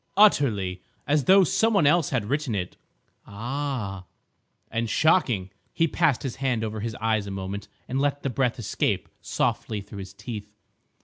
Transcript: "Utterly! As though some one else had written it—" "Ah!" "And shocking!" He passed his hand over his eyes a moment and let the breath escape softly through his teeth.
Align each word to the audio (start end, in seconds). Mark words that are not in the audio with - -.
"Utterly! 0.17 0.81
As 1.05 1.25
though 1.25 1.43
some 1.43 1.75
one 1.75 1.85
else 1.85 2.09
had 2.09 2.25
written 2.25 2.55
it—" 2.55 2.75
"Ah!" 3.27 4.05
"And 4.71 4.89
shocking!" 4.89 5.51
He 5.73 5.87
passed 5.87 6.23
his 6.23 6.37
hand 6.37 6.63
over 6.63 6.79
his 6.79 6.95
eyes 6.95 7.27
a 7.27 7.29
moment 7.29 7.67
and 7.87 8.01
let 8.01 8.23
the 8.23 8.31
breath 8.31 8.57
escape 8.57 9.07
softly 9.21 9.79
through 9.79 9.99
his 9.99 10.13
teeth. 10.15 10.55